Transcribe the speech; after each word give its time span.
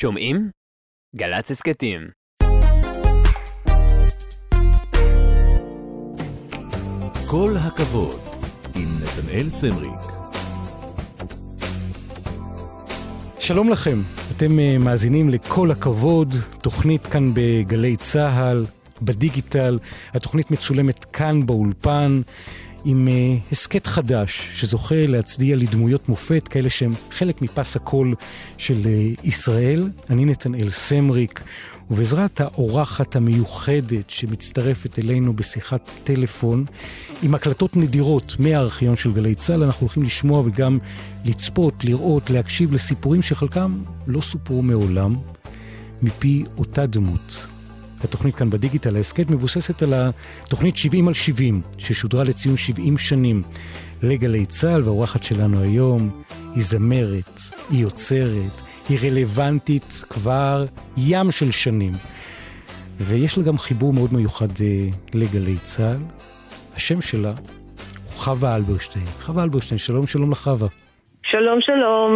שומעים? 0.00 0.50
גל"צ 1.16 1.50
הסכתים. 1.50 2.00
כל 7.30 7.50
הכבוד, 7.66 8.20
עם 8.74 8.88
נתנאל 9.02 9.48
סמריק. 9.48 10.00
שלום 13.40 13.70
לכם, 13.70 13.96
אתם 14.36 14.58
אה, 14.58 14.76
מאזינים 14.78 15.28
לכל 15.28 15.70
הכבוד, 15.70 16.34
תוכנית 16.62 17.06
כאן 17.06 17.30
בגלי 17.34 17.96
צה"ל, 17.96 18.66
בדיגיטל, 19.02 19.78
התוכנית 20.14 20.50
מצולמת 20.50 21.04
כאן 21.04 21.46
באולפן. 21.46 22.20
עם 22.84 23.08
uh, 23.08 23.52
הסכת 23.52 23.86
חדש 23.86 24.48
שזוכה 24.54 25.06
להצדיע 25.06 25.56
לדמויות 25.56 26.08
מופת, 26.08 26.48
כאלה 26.48 26.70
שהם 26.70 26.92
חלק 27.10 27.42
מפס 27.42 27.76
הקול 27.76 28.14
של 28.58 28.82
uh, 28.84 29.20
ישראל. 29.24 29.90
אני 30.10 30.24
נתנאל 30.24 30.70
סמריק, 30.70 31.42
ובעזרת 31.90 32.40
האורחת 32.40 33.16
המיוחדת 33.16 34.10
שמצטרפת 34.10 34.98
אלינו 34.98 35.32
בשיחת 35.32 35.90
טלפון, 36.04 36.64
עם 37.22 37.34
הקלטות 37.34 37.76
נדירות 37.76 38.36
מהארכיון 38.38 38.96
של 38.96 39.12
גלי 39.12 39.34
צה"ל, 39.34 39.62
אנחנו 39.62 39.80
הולכים 39.80 40.02
לשמוע 40.02 40.42
וגם 40.46 40.78
לצפות, 41.24 41.84
לראות, 41.84 42.30
להקשיב 42.30 42.72
לסיפורים 42.72 43.22
שחלקם 43.22 43.78
לא 44.06 44.20
סופרו 44.20 44.62
מעולם, 44.62 45.14
מפי 46.02 46.44
אותה 46.58 46.86
דמות. 46.86 47.57
התוכנית 48.04 48.34
כאן 48.34 48.50
בדיגיטל, 48.50 48.96
ההסכת 48.96 49.30
מבוססת 49.30 49.82
על 49.82 49.92
התוכנית 49.94 50.76
70 50.76 51.08
על 51.08 51.14
70, 51.14 51.62
ששודרה 51.78 52.24
לציון 52.24 52.56
70 52.56 52.98
שנים 52.98 53.42
לגלי 54.02 54.46
צה"ל, 54.46 54.82
והאורחת 54.82 55.22
שלנו 55.22 55.60
היום 55.60 56.22
היא 56.54 56.62
זמרת, 56.62 57.40
היא 57.70 57.82
יוצרת, 57.82 58.62
היא 58.88 58.98
רלוונטית 59.02 60.04
כבר 60.10 60.64
ים 60.96 61.30
של 61.30 61.50
שנים. 61.50 61.92
ויש 63.00 63.38
לה 63.38 63.44
גם 63.44 63.58
חיבור 63.58 63.92
מאוד 63.92 64.14
מיוחד 64.14 64.48
אה, 64.60 64.88
לגלי 65.14 65.56
צה"ל. 65.62 65.96
השם 66.76 67.00
שלה 67.00 67.30
הוא 67.30 68.22
חווה 68.22 68.56
אלברשטיין. 68.56 69.04
חווה 69.06 69.44
אלברשטיין, 69.44 69.78
שלום 69.78 70.06
שלום 70.06 70.30
לחווה. 70.30 70.68
שלום 71.22 71.60
שלום. 71.60 72.14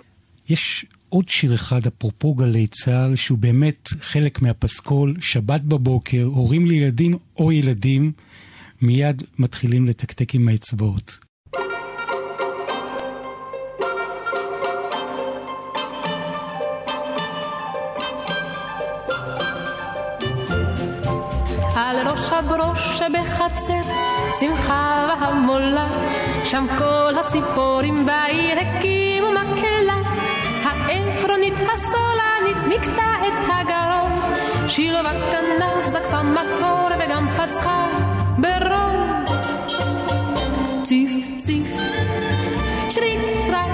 יש 0.49 0.87
עוד 1.13 1.29
שיר 1.29 1.55
אחד, 1.55 1.87
אפרופו 1.87 2.35
גלי 2.35 2.67
צה"ל, 2.67 3.17
שהוא 3.17 3.39
באמת 3.39 3.89
חלק 4.01 4.43
מהפסקול, 4.43 5.15
שבת 5.21 5.61
בבוקר, 5.61 6.23
הורים 6.25 6.67
לילדים 6.67 7.15
או 7.37 7.53
ילדים, 7.53 8.13
מיד 8.83 9.23
מתחילים 9.39 9.87
לתקתק 9.87 10.35
עם 10.35 10.49
האצבעות. 10.49 11.19
על 21.77 22.09
ראש 22.09 22.31
הברוש 22.33 22.81
שבחצר, 22.99 23.93
שמחה 24.41 25.07
והמולה, 25.21 25.87
שם 26.45 26.67
כל 26.79 27.15
הציפורים 27.19 28.07
בעיר 28.07 28.59
הקימו 28.59 29.31
מקהלה. 29.31 30.12
העפרונית 30.93 31.55
הסולנית 31.55 32.57
נקטע 32.69 33.13
את 33.21 33.49
הגרון, 33.49 34.13
שיר 34.69 34.97
בכנף 35.03 35.87
זקפה 35.87 36.23
מקור 36.23 36.89
וגם 37.01 37.29
פצחה 37.37 37.91
ברון. 38.39 39.25
ציף 40.85 41.11
ציף, 41.39 41.71
שריק 42.89 43.21
שרק, 43.47 43.71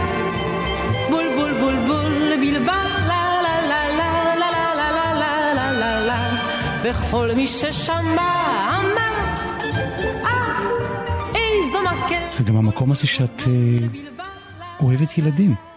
בול 1.11 1.25
בול 1.37 1.53
בול 1.61 1.77
בול 1.87 2.37
בלבל 2.41 2.89
וכל 6.83 7.31
מי 7.37 7.47
ששמע 7.47 8.03
אמר, 8.81 9.13
אה, 10.25 10.59
איזו 11.35 11.79
מקל. 11.83 12.27
זה 12.33 12.45
גם 12.45 12.57
המקום 12.57 12.91
הזה 12.91 13.07
שאת 13.07 13.43
אה, 13.47 13.87
אוהבת 14.81 15.19
ילדים. 15.19 15.68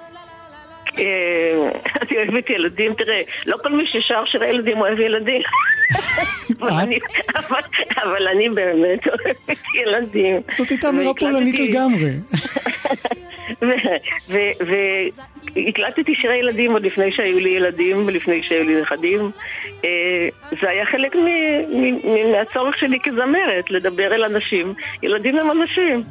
אוהבת 2.28 2.50
ילדים, 2.50 2.94
תראה, 2.94 3.22
לא 3.46 3.58
כל 3.64 3.72
מי 3.72 3.84
ששר 3.88 4.26
שירי 4.26 4.48
ילדים 4.50 4.82
אוהב 4.82 5.00
ילדים. 5.00 5.42
אבל 6.62 6.72
אני- 8.28 8.50
באמת 8.50 9.08
אוהבת 9.08 9.50
ילדים. 9.86 10.42
זאת 10.54 10.70
הייתה 10.70 10.90
אמירה 10.90 11.14
פולנית 11.14 11.60
לגמרי. 11.60 12.12
והקלטתי 15.56 16.16
שירי 16.16 16.38
ילדים 16.38 16.72
עוד 16.72 16.86
לפני 16.86 17.12
שהיו 17.12 17.40
לי 17.40 17.50
ילדים 17.50 18.08
ולפני 18.08 18.44
שהיו 18.44 18.64
לי 18.64 18.82
נכדים. 18.82 19.32
אה, 19.86 19.90
זה 20.62 20.70
היה 20.70 20.86
חלק 20.86 21.16
מהצורך 22.32 22.78
שלי 22.78 22.98
כזמרת, 23.04 23.66
לדבר 23.70 24.14
אל 24.16 24.24
אנשים. 24.24 24.74
ילדים 25.04 25.38
הם 25.38 25.52
אנשים. 25.52 26.04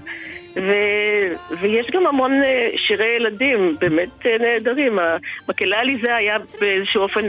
ו- 0.57 1.57
ויש 1.61 1.87
גם 1.91 2.07
המון 2.07 2.33
אה, 2.43 2.69
שירי 2.77 3.17
ילדים 3.17 3.75
באמת 3.81 4.27
אה, 4.27 4.39
נהדרים. 4.39 4.99
המקהלה 4.99 5.81
עליזה 5.81 6.17
היה 6.17 6.37
באיזשהו 6.61 7.03
אופן 7.03 7.27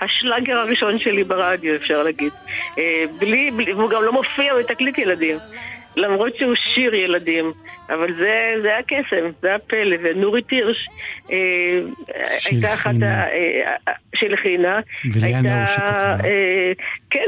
השלאגר 0.00 0.56
הראשון 0.56 0.98
שלי 0.98 1.24
ברדיו, 1.24 1.76
אפשר 1.76 2.02
להגיד. 2.02 2.32
אה, 2.78 3.04
בלי, 3.20 3.50
בלי, 3.50 3.72
והוא 3.72 3.90
גם 3.90 4.02
לא 4.02 4.12
מופיע 4.12 4.54
בתקליט 4.58 4.98
ילדים. 4.98 5.38
למרות 5.96 6.36
שהוא 6.36 6.54
שיר 6.54 6.94
ילדים, 6.94 7.52
אבל 7.90 8.14
זה, 8.18 8.54
זה 8.62 8.68
היה 8.68 8.82
קסם, 8.82 9.30
זה 9.42 9.48
היה 9.48 9.58
פלא, 9.58 9.96
ונורית 10.02 10.50
הירש 10.50 10.88
אה, 11.30 11.36
הייתה 12.50 12.74
אחת. 12.74 12.94
ה... 13.02 13.28
אה, 13.30 13.74
אה, 13.88 13.92
שהלחינה. 14.14 14.80
ולאה 15.14 15.66
שכתבה. 15.66 16.16
אה, 16.24 16.72
כן, 17.10 17.24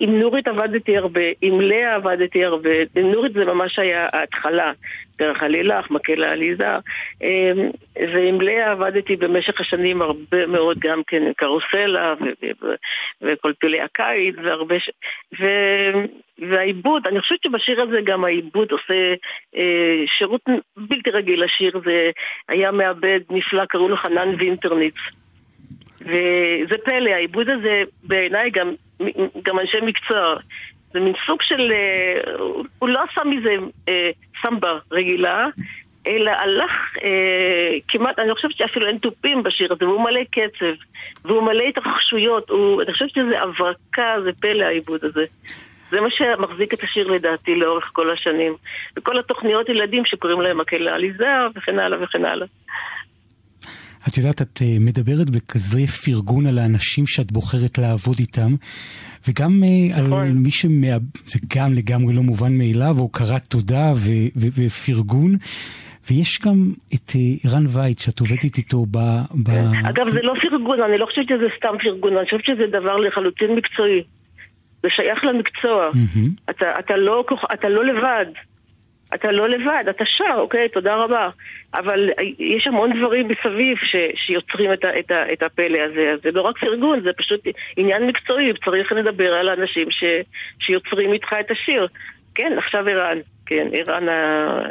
עם 0.00 0.20
נורית 0.20 0.48
עבדתי 0.48 0.96
הרבה, 0.96 1.20
עם 1.42 1.60
לאה 1.60 1.94
עבדתי 1.94 2.44
הרבה, 2.44 2.70
עם 2.96 3.12
נורית 3.12 3.32
זה 3.32 3.44
ממש 3.44 3.78
היה 3.78 4.08
ההתחלה, 4.12 4.72
דרך 5.22 5.42
הלילך, 5.42 5.90
מקהלה 5.90 6.32
עליזה, 6.32 6.68
אה, 7.22 7.52
ועם 7.96 8.40
לאה 8.40 8.72
עבדתי 8.72 9.16
במשך 9.16 9.60
השנים 9.60 10.02
הרבה 10.02 10.46
מאוד 10.46 10.78
גם 10.78 11.02
כן, 11.06 11.32
קרוסלה 11.36 12.14
וכל 13.22 13.52
פילי 13.58 13.80
הקיץ, 13.80 14.34
והרבה 14.44 14.80
ש... 14.80 14.90
ו... 15.40 15.46
והעיבוד, 16.38 17.06
אני 17.06 17.20
חושבת 17.20 17.38
שבשיר 17.42 17.82
הזה 17.82 17.98
גם 18.04 18.24
העיבוד 18.24 18.72
עושה 18.72 19.14
אה, 19.56 20.04
שירות 20.18 20.40
בלתי 20.76 21.10
רגיל 21.10 21.44
לשיר, 21.44 21.80
זה 21.84 22.10
היה 22.48 22.70
מעבד 22.70 23.20
נפלא, 23.30 23.64
קראו 23.64 23.88
לו 23.88 23.96
חנן 23.96 24.34
וינטרניץ. 24.38 24.94
וזה 26.00 26.74
פלא, 26.84 27.10
העיבוד 27.10 27.48
הזה 27.48 27.82
בעיניי 28.02 28.50
גם, 28.50 28.74
גם 29.42 29.58
אנשי 29.58 29.80
מקצוע. 29.82 30.36
זה 30.92 31.00
מין 31.00 31.12
סוג 31.26 31.42
של... 31.42 31.72
אה, 31.72 32.34
הוא 32.78 32.88
לא 32.88 33.00
עשה 33.10 33.24
מזה 33.24 33.56
אה, 33.88 34.10
סמבה 34.42 34.78
רגילה, 34.90 35.46
אלא 36.06 36.30
הלך 36.30 36.96
אה, 37.04 37.76
כמעט, 37.88 38.18
אני 38.18 38.34
חושבת 38.34 38.56
שאפילו 38.56 38.86
אין 38.86 38.98
תופים 38.98 39.42
בשיר 39.42 39.72
הזה, 39.72 39.84
והוא 39.88 40.04
מלא 40.04 40.20
קצב, 40.24 40.74
והוא 41.24 41.42
מלא 41.42 41.62
התרחשויות, 41.62 42.50
אני 42.82 42.92
חושבת 42.92 43.10
שזה 43.10 43.42
הברקה, 43.42 44.14
זה 44.24 44.30
פלא 44.40 44.64
העיבוד 44.64 45.04
הזה. 45.04 45.24
זה 45.90 46.00
מה 46.00 46.10
שמחזיק 46.10 46.74
את 46.74 46.82
השיר 46.82 47.08
לדעתי 47.08 47.54
לאורך 47.54 47.90
כל 47.92 48.10
השנים. 48.10 48.54
וכל 48.96 49.18
התוכניות 49.18 49.68
ילדים 49.68 50.04
שקוראים 50.04 50.40
להם 50.40 50.58
מקהלה 50.58 50.94
עליזה 50.94 51.28
וכן 51.54 51.78
הלאה 51.78 52.02
וכן 52.02 52.24
הלאה. 52.24 52.46
את 54.08 54.18
יודעת, 54.18 54.42
את 54.42 54.62
אה, 54.62 54.76
מדברת 54.80 55.30
בכזה 55.30 55.86
פרגון 56.04 56.46
על 56.46 56.58
האנשים 56.58 57.06
שאת 57.06 57.32
בוחרת 57.32 57.78
לעבוד 57.78 58.16
איתם, 58.18 58.54
וגם 59.28 59.62
אה, 59.64 59.98
על 59.98 60.06
נכון. 60.06 60.28
מי 60.30 60.50
שמאב... 60.50 61.02
זה 61.26 61.38
גם 61.56 61.72
לגמרי 61.72 62.14
לא 62.14 62.22
מובן 62.22 62.58
מאליו, 62.58 62.98
הוקרת 62.98 63.44
תודה 63.48 63.92
ו- 63.96 64.28
ו- 64.36 64.48
ופרגון. 64.66 65.36
ויש 66.10 66.40
גם 66.44 66.72
את 66.94 67.12
אה, 67.14 67.50
ערן 67.50 67.64
וייץ, 67.68 68.02
שאת 68.02 68.20
עובדת 68.20 68.58
איתו 68.58 68.86
ב... 68.90 68.98
ב... 69.34 69.50
אגב, 69.88 70.10
זה 70.10 70.22
לא 70.22 70.34
פרגון, 70.50 70.82
אני 70.82 70.98
לא 70.98 71.06
חושבת 71.06 71.28
שזה 71.28 71.46
סתם 71.56 71.74
פרגון, 71.82 72.16
אני 72.16 72.24
חושבת 72.24 72.44
שזה 72.44 72.66
דבר 72.66 72.96
לחלוטין 72.96 73.54
מקצועי. 73.54 74.02
זה 74.82 74.88
שייך 74.90 75.24
למקצוע. 75.24 75.90
מהמם. 75.94 76.30
אתה, 76.50 76.66
אתה, 76.78 76.96
לא, 76.96 77.24
אתה 77.54 77.68
לא 77.68 77.84
לבד. 77.84 78.26
אתה 79.14 79.32
לא 79.32 79.48
לבד, 79.48 79.84
אתה 79.90 80.04
שר, 80.06 80.34
אוקיי, 80.34 80.68
תודה 80.68 80.94
רבה. 80.94 81.30
אבל 81.74 82.10
יש 82.38 82.66
המון 82.66 82.98
דברים 82.98 83.28
מסביב 83.28 83.78
ש, 83.82 83.96
שיוצרים 84.14 84.72
את, 84.72 84.84
ה, 84.84 84.98
את, 84.98 85.10
ה, 85.10 85.32
את 85.32 85.42
הפלא 85.42 85.78
הזה. 85.78 86.14
זה 86.22 86.30
לא 86.30 86.42
רק 86.42 86.58
פרגון, 86.58 87.00
זה 87.00 87.10
פשוט 87.12 87.40
עניין 87.76 88.06
מקצועי, 88.06 88.52
צריך 88.64 88.92
לדבר 88.92 89.34
על 89.34 89.48
האנשים 89.48 89.90
ש, 89.90 90.04
שיוצרים 90.60 91.12
איתך 91.12 91.32
את 91.40 91.50
השיר. 91.50 91.88
כן, 92.34 92.52
עכשיו 92.58 92.88
ערן, 92.88 93.18
כן, 93.46 93.68
ערן 93.72 94.08
ה... 94.08 94.62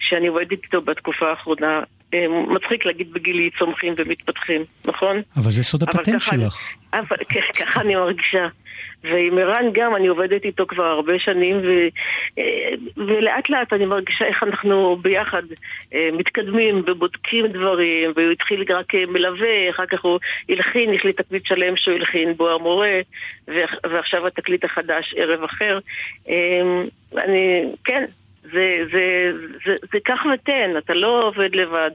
שאני 0.00 0.26
עובדת 0.26 0.52
איתו 0.52 0.80
בתקופה 0.80 1.30
האחרונה. 1.30 1.82
אה, 2.14 2.26
מצחיק 2.48 2.86
להגיד 2.86 3.12
בגילי 3.12 3.50
צומחים 3.58 3.94
ומתפתחים, 3.96 4.64
נכון? 4.84 5.22
אבל 5.36 5.50
זה 5.50 5.62
סוד 5.62 5.82
אבל 5.82 5.92
הפטנט 6.00 6.22
ככה- 6.22 6.36
שלך. 6.36 6.56
אבל 6.92 7.16
ככה 7.60 7.80
אני 7.80 7.94
מרגישה. 7.94 8.46
ועם 9.04 9.38
ערן 9.38 9.64
גם, 9.72 9.96
אני 9.96 10.06
עובדת 10.06 10.44
איתו 10.44 10.66
כבר 10.66 10.84
הרבה 10.84 11.12
שנים, 11.18 11.56
ו, 11.56 11.70
אה, 12.38 12.44
ולאט 12.96 13.50
לאט 13.50 13.72
אני 13.72 13.86
מרגישה 13.86 14.24
איך 14.24 14.42
אנחנו 14.42 14.96
ביחד 15.02 15.42
אה, 15.94 16.08
מתקדמים 16.12 16.82
ובודקים 16.86 17.46
דברים, 17.46 18.12
והוא 18.16 18.32
התחיל 18.32 18.64
רק 18.74 18.94
מלווה, 19.08 19.70
אחר 19.70 19.86
כך 19.86 20.00
הוא 20.04 20.18
הלחין, 20.48 20.94
יש 20.94 21.04
לי 21.04 21.12
תקליט 21.12 21.46
שלם 21.46 21.76
שהוא 21.76 21.94
הלחין 21.94 22.32
בו 22.36 22.50
המורה, 22.50 23.00
ועכשיו 23.90 24.26
התקליט 24.26 24.64
החדש, 24.64 25.14
ערב 25.16 25.42
אחר. 25.42 25.78
אה, 26.28 26.60
אני, 27.24 27.62
כן, 27.84 28.04
זה, 28.52 28.76
זה, 28.92 29.32
זה, 29.66 29.72
זה 29.92 29.98
כך 30.04 30.18
ותן, 30.34 30.70
אתה 30.78 30.94
לא 30.94 31.28
עובד 31.28 31.54
לבד. 31.54 31.90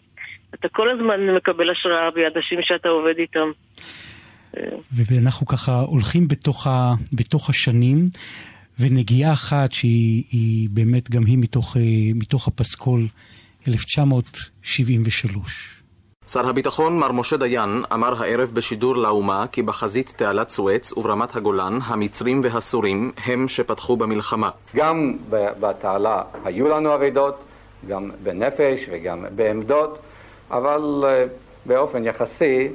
אתה 0.54 0.69
כל 0.69 0.90
הזמן 0.90 1.36
מקבל 1.36 1.69
השראה 1.69 2.10
מאנשים 2.16 2.60
שאתה 2.62 2.90
עובד 2.90 3.13
איתם. 3.18 3.52
ואנחנו 4.92 5.46
ככה 5.46 5.80
הולכים 5.80 6.28
בתוך, 6.28 6.68
ה, 6.68 6.94
בתוך 7.13 7.50
השנים, 7.50 8.10
ונגיעה 8.80 9.34
אחת 9.34 9.72
שהיא 9.72 10.69
באמת 10.72 11.10
גם 11.10 11.25
היא 11.25 11.38
מתוך, 11.38 11.78
אה, 11.78 11.81
מתוך 12.16 12.48
הפסקול 12.48 13.08
1973. 13.68 15.85
שר 16.27 16.50
הביטחון 16.50 17.00
מר 17.00 17.12
משה 17.12 17.38
דיין 17.38 17.83
אמר 17.94 18.24
הערב 18.24 18.51
בשידור 18.54 18.95
לאומה 18.95 19.45
כי 19.51 19.62
בחזית 19.62 20.13
תעלת 20.16 20.50
סואץ 20.50 20.94
וברמת 20.98 21.36
הגולן 21.36 21.80
המצרים 21.83 22.42
והסורים 22.44 23.12
הם 23.25 23.48
שפתחו 23.48 23.98
במלחמה. 23.98 24.50
גם 24.75 25.13
בתעלה 25.30 26.22
היו 26.45 26.68
לנו 26.68 26.95
אבדות, 26.95 27.45
גם 27.88 28.12
בנפש 28.24 28.86
וגם 28.92 29.25
בעמדות, 29.36 30.00
אבל 30.51 31.04
אה, 31.06 31.25
באופן 31.66 32.06
יחסי 32.06 32.69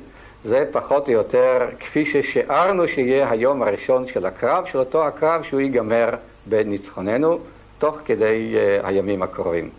זה 0.44 0.64
פחות 0.72 1.08
או 1.08 1.12
יותר 1.12 1.58
כפי 1.80 2.06
ששיערנו 2.06 2.88
שיהיה 2.88 3.30
היום 3.30 3.62
הראשון 3.62 4.06
של 4.06 4.26
הקרב, 4.26 4.64
של 4.66 4.78
אותו 4.78 5.06
הקרב 5.06 5.42
שהוא 5.42 5.60
ייגמר 5.60 6.08
בניצחוננו 6.46 7.38
תוך 7.78 7.98
כדי 8.04 8.54
uh, 8.54 8.86
הימים 8.86 9.22
הקרובים. 9.22 9.70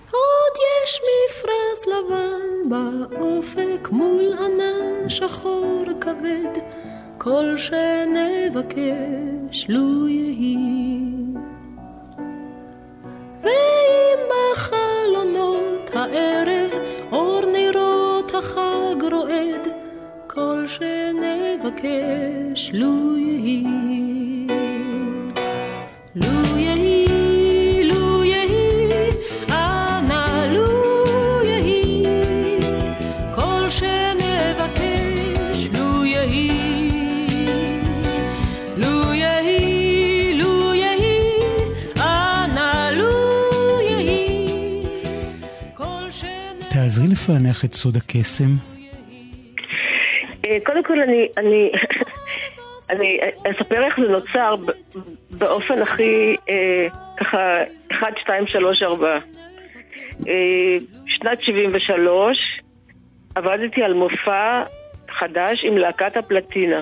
מפרש 1.81 1.88
לבן 1.88 2.69
באופק 2.69 3.89
מול 3.92 4.33
ענן 4.33 5.10
שחור 5.10 5.83
כבד, 6.01 6.62
כל 7.18 7.57
שנבקש 7.57 9.66
לו 9.69 10.07
יהי. 10.07 10.57
ואם 13.44 14.19
בחלונות 14.30 15.95
הערב 15.95 16.72
אור 17.12 17.42
נרות 17.45 18.36
החג 18.36 19.04
רועד, 19.12 19.68
כל 20.28 20.66
שנבקש 20.68 22.72
לו 22.74 23.18
יהי. 23.18 23.63
לו 26.16 26.57
יהי, 26.57 27.00
לפענח 47.21 47.65
את 47.65 47.73
סוד 47.73 47.97
הקסם. 47.97 48.50
אה, 50.45 50.57
קודם 50.65 50.83
כל 50.83 51.01
אני, 51.01 51.27
אני, 51.38 51.71
אני 52.89 53.19
אספר 53.51 53.85
איך 53.85 54.00
זה 54.00 54.12
נוצר 54.12 54.56
באופן 55.29 55.81
הכי, 55.81 56.35
אה, 56.50 56.88
ככה, 57.18 57.38
1, 57.91 58.07
2, 58.21 58.47
3, 58.47 58.83
4. 58.83 59.19
אה, 60.27 60.77
שנת 61.07 61.44
73 61.44 62.62
עבדתי 63.35 63.83
על 63.83 63.94
מופע 63.94 64.63
חדש 65.09 65.63
עם 65.63 65.77
להקת 65.77 66.18
הפלטינה, 66.18 66.81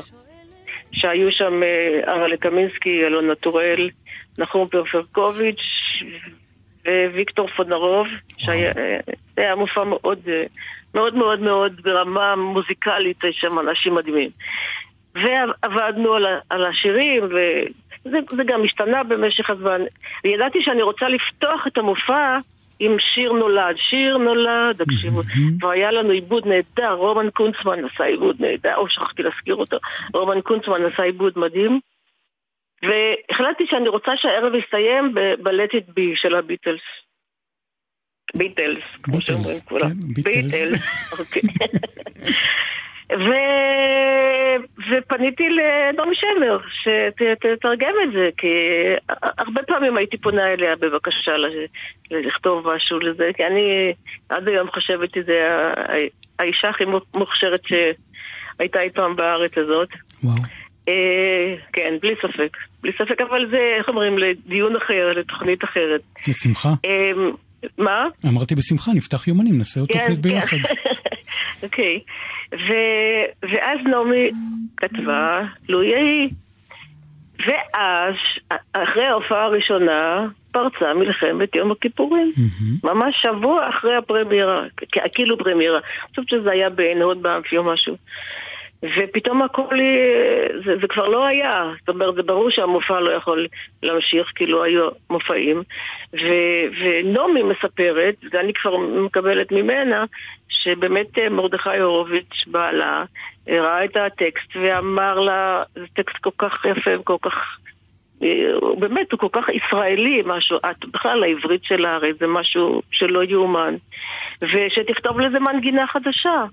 שהיו 0.92 1.32
שם 1.32 1.64
אה, 1.64 2.14
ארלה 2.14 2.38
קמינסקי, 2.38 3.06
אלון 3.06 3.32
נטורל, 3.32 3.90
נחום 4.38 4.68
פרפרקוביץ' 4.68 5.64
וויקטור 6.88 7.48
פונרוב, 7.48 8.08
שהיה 8.38 8.74
אה, 9.40 9.56
מופע 9.56 9.84
מאוד... 9.84 10.20
אה, 10.28 10.44
מאוד 10.96 11.16
מאוד 11.16 11.40
מאוד 11.40 11.82
ברמה 11.84 12.36
מוזיקלית, 12.36 13.24
יש 13.24 13.38
שם 13.40 13.60
אנשים 13.60 13.96
מדהימים. 13.96 14.30
ועבדנו 15.16 16.14
על, 16.14 16.26
על 16.50 16.66
השירים, 16.66 17.24
וזה 18.06 18.44
גם 18.46 18.64
השתנה 18.64 19.04
במשך 19.04 19.50
הזמן. 19.50 19.82
וידעתי 20.24 20.62
שאני 20.62 20.82
רוצה 20.82 21.10
לפתוח 21.10 21.68
את 21.68 21.78
המופע 21.78 22.38
עם 22.80 22.96
שיר 23.00 23.32
נולד. 23.32 23.76
שיר 23.78 24.18
נולד, 24.18 24.84
תקשיבו. 24.84 25.22
והיה 25.60 25.92
לנו 25.92 26.10
עיבוד 26.10 26.48
נהדר, 26.48 26.94
רומן 26.94 27.30
קונצמן 27.34 27.86
עשה 27.86 28.04
עיבוד 28.04 28.36
נהדר, 28.40 28.76
או 28.76 28.90
שכחתי 28.90 29.24
להזכיר 29.24 29.56
אותו. 29.56 29.78
רומן 30.14 30.42
קונצמן 30.42 30.86
עשה 30.94 31.04
עיבוד 31.04 31.34
מדהים. 31.36 31.80
והחלטתי 32.84 33.64
שאני 33.68 33.90
רוצה 33.90 34.12
שהערב 34.18 34.56
יסתיים 34.56 35.14
ב-Let 35.14 35.72
It 35.74 35.90
Be 35.90 36.16
של 36.16 36.36
הביטלס. 36.36 36.82
ביטלס, 38.36 38.84
כמו 39.04 39.22
שאומרים 39.22 39.56
כולם. 39.66 39.90
כן, 39.90 40.24
ביטלס. 40.24 41.12
אוקיי. 41.20 41.42
ו... 43.12 43.30
ופניתי 44.90 45.44
לדומי 45.50 46.16
שמר, 46.16 46.60
שתתרגם 46.72 47.94
את 48.04 48.12
זה, 48.14 48.30
כי 48.38 48.48
הרבה 49.38 49.64
פעמים 49.64 49.98
הייתי 49.98 50.18
פונה 50.18 50.54
אליה 50.54 50.76
בבקשה 50.76 51.32
לכתוב 52.12 52.74
משהו 52.76 53.00
לזה, 53.00 53.30
כי 53.36 53.46
אני 53.46 53.94
עד 54.30 54.48
היום 54.48 54.72
חושבת 54.72 55.14
שזה 55.14 55.48
האישה 56.40 56.70
הכי 56.70 56.84
מוכשרת 57.14 57.62
שהייתה 57.68 58.82
אי 58.82 58.90
פעם 58.90 59.16
בארץ 59.16 59.58
הזאת. 59.58 59.90
וואו. 60.24 60.36
אה, 60.90 61.56
כן, 61.74 61.94
בלי 62.02 62.16
ספק. 62.22 62.58
בלי 62.82 62.92
ספק, 62.92 63.22
אבל 63.30 63.50
זה, 63.52 63.76
איך 63.78 63.90
אומרים, 63.90 64.18
לדיון 64.18 64.76
אחר, 64.76 65.12
לתוכנית 65.16 65.64
אחרת. 65.64 66.02
בשמחה. 66.28 66.70
אמ, 66.86 67.32
מה? 67.78 68.06
אמרתי 68.28 68.56
בשמחה, 68.56 68.92
נפתח 68.96 69.28
יומנים, 69.28 69.58
נעשה 69.58 69.80
עוד 69.80 69.90
כן, 69.90 70.00
תוכנית 70.00 70.18
כן. 70.24 70.30
ביחד. 70.30 70.58
אוקיי. 71.64 72.00
ואז 73.44 73.80
נעמי 73.86 74.32
כתבה, 74.78 75.42
לו 75.70 75.84
יהי. 75.84 76.30
ואז, 77.48 78.16
אחרי 78.74 79.06
ההופעה 79.06 79.44
הראשונה, 79.44 80.28
פרצה 80.52 80.94
מלחמת 80.94 81.56
יום 81.56 81.72
הכיפורים. 81.72 82.32
ממש 82.84 83.16
שבוע 83.22 83.70
אחרי 83.70 83.96
הפרמיירה, 83.96 84.64
כאילו 85.14 85.38
פרמיירה. 85.38 85.78
אני 85.78 86.10
חושבת 86.10 86.30
שזה 86.30 86.52
היה 86.52 86.70
בעין 86.70 87.02
הוד 87.02 87.22
באמפי 87.24 87.58
או 87.58 87.64
משהו. 87.64 87.96
ופתאום 88.84 89.42
הכל, 89.42 89.78
זה, 90.66 90.74
זה 90.82 90.88
כבר 90.88 91.08
לא 91.08 91.26
היה. 91.26 91.72
זאת 91.80 91.90
אומרת, 91.90 92.16
זה 92.16 92.24
ברור 92.24 92.50
שהמופע 92.50 93.00
לא 93.00 93.10
יכול 93.10 93.48
להמשיך, 93.84 94.32
כי 94.36 94.46
לא 94.46 94.64
היו 94.64 94.90
מופעים. 95.10 95.64
ו, 96.14 96.28
ונעמי 96.82 97.44
מספרת, 97.44 98.16
ואני 98.32 98.54
כבר 98.54 98.78
מקבלת 98.78 99.52
ממנה, 99.52 100.06
שבאמת 100.50 101.18
אה, 101.18 101.30
מרדכי 101.30 101.78
הורוביץ 101.78 102.48
בעלה 102.48 103.04
ראה 103.48 103.86
את 103.86 103.98
הטקסט 103.98 104.56
ואמר 104.56 105.20
לה, 105.20 105.64
זה 105.76 105.86
טקסט 105.94 106.18
כל 106.18 106.30
כך 106.38 106.66
יפה 106.66 107.00
וכל 107.00 107.18
כך... 107.22 107.58
אה, 108.24 108.30
באמת, 108.80 109.12
הוא 109.12 109.20
כל 109.20 109.28
כך 109.32 109.46
ישראלי, 109.50 110.22
משהו, 110.26 110.58
את, 110.58 110.86
בכלל 110.86 111.24
העברית 111.24 111.64
של 111.64 111.86
הארץ 111.86 112.16
זה 112.20 112.28
משהו 112.28 112.82
שלא 112.92 113.24
יאומן. 113.24 113.76
ושתכתוב 114.42 115.20
לזה 115.20 115.40
מנגינה 115.40 115.88
חדשה. 115.88 116.44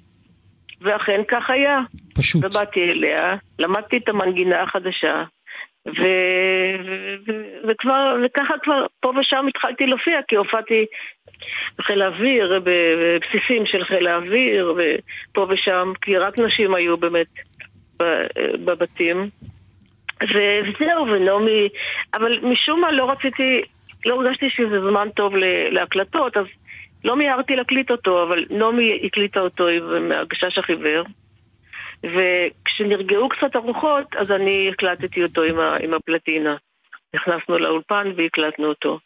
ואכן 0.80 1.20
כך 1.28 1.50
היה. 1.50 1.80
פשוט. 2.16 2.44
ובאתי 2.44 2.90
אליה, 2.90 3.36
למדתי 3.58 3.96
את 3.96 4.08
המנגינה 4.08 4.62
החדשה, 4.62 5.24
ו... 5.86 6.02
ו... 7.26 7.32
וכבר, 7.68 8.16
וככה 8.24 8.54
כבר 8.62 8.86
פה 9.00 9.12
ושם 9.20 9.46
התחלתי 9.48 9.86
להופיע, 9.86 10.20
כי 10.28 10.36
הופעתי 10.36 10.86
בחיל 11.78 12.02
האוויר, 12.02 12.60
בבסיסים 12.64 13.66
של 13.66 13.84
חיל 13.84 14.06
האוויר, 14.06 14.74
ופה 14.76 15.46
ושם, 15.48 15.92
כי 16.02 16.16
רק 16.16 16.38
נשים 16.38 16.74
היו 16.74 16.96
באמת 16.96 17.26
בבתים. 18.64 19.30
וזהו, 20.22 21.06
ונעמי, 21.06 21.68
אבל 22.14 22.38
משום 22.42 22.80
מה 22.80 22.92
לא 22.92 23.10
רציתי, 23.10 23.62
לא 24.06 24.14
הרגשתי 24.14 24.50
שזה 24.50 24.80
זמן 24.80 25.08
טוב 25.16 25.32
להקלטות, 25.70 26.36
אז 26.36 26.46
לא 27.04 27.16
מיהרתי 27.16 27.56
להקליט 27.56 27.90
אותו, 27.90 28.22
אבל 28.22 28.44
נעמי 28.50 29.00
הקליטה 29.04 29.40
אותו 29.40 29.68
עם 29.68 30.12
הגשש 30.12 30.58
החיוור. 30.58 31.04
וכשנרגעו 32.04 33.28
קצת 33.28 33.54
הרוחות, 33.54 34.06
אז 34.20 34.30
אני 34.30 34.70
הקלטתי 34.72 35.22
אותו 35.22 35.42
עם, 35.42 35.58
ה, 35.58 35.76
עם 35.76 35.94
הפלטינה. 35.94 36.56
נכנסנו 37.14 37.58
לאולפן 37.58 38.06
והקלטנו 38.16 38.66
אותו. 38.66 38.98